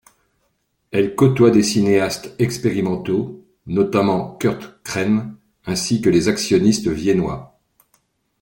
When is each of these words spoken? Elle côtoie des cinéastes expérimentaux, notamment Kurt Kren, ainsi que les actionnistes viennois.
Elle 0.89 1.13
côtoie 1.13 1.51
des 1.51 1.61
cinéastes 1.61 2.33
expérimentaux, 2.39 3.45
notamment 3.67 4.35
Kurt 4.37 4.81
Kren, 4.83 5.35
ainsi 5.67 6.01
que 6.01 6.09
les 6.09 6.27
actionnistes 6.27 6.87
viennois. 6.87 7.59